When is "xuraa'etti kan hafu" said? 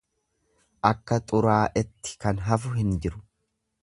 1.31-2.73